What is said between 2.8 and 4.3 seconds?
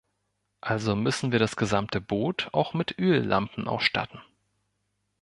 Öllampen ausstatten.